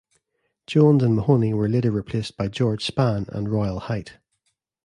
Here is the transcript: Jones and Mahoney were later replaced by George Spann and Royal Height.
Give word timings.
Jones 0.65 1.03
and 1.03 1.15
Mahoney 1.15 1.53
were 1.53 1.69
later 1.69 1.91
replaced 1.91 2.35
by 2.35 2.47
George 2.47 2.83
Spann 2.89 3.27
and 3.27 3.47
Royal 3.51 3.81
Height. 3.81 4.17